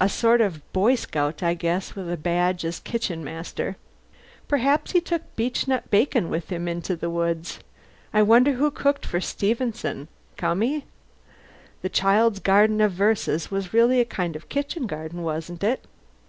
[0.00, 3.76] A sort of Boy Scout I guess, with a badge as kitchen master.
[4.46, 7.58] Perhaps he took Beechnut bacon with him into the woods.
[8.14, 10.06] I wonder who cooked for Stevenson
[10.36, 10.84] Cummy?
[11.82, 15.84] The 'Child's Garden of Verses' was really a kind of kitchen garden, wasn't it?